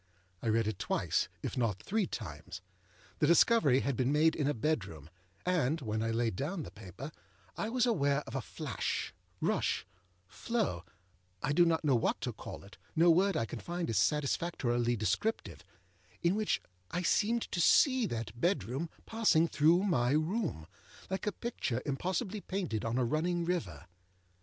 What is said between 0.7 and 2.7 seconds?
twice, if not three times.